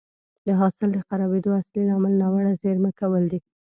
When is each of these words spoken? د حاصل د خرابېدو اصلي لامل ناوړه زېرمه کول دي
د 0.45 0.47
حاصل 0.59 0.89
د 0.93 0.97
خرابېدو 1.07 1.49
اصلي 1.61 1.81
لامل 1.89 2.13
ناوړه 2.21 2.51
زېرمه 2.61 2.91
کول 2.99 3.23
دي 3.31 3.39